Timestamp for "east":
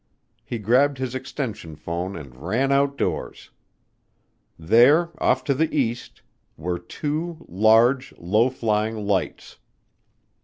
5.71-6.23